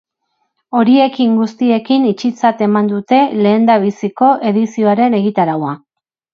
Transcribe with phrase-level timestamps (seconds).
[0.77, 5.81] Horiekin guztiekin itxitzat eman dute lehendabiziko edizioaren egitaraua.